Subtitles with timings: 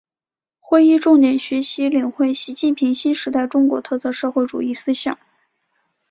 [0.59, 5.19] 会议重点学习领会习近平新时代中国特色社会主义思想